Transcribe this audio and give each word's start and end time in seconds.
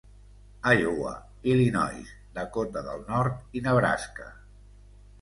Iowa, 0.71 1.11
Illinois, 1.53 2.09
Dakota 2.39 2.85
del 2.91 3.07
Nord 3.13 3.57
i 3.61 3.67
Nebraska. 3.71 4.31